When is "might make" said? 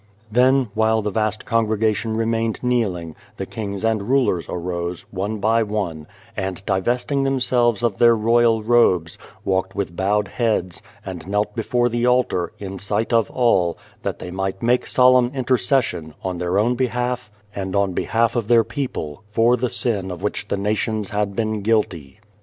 14.31-14.87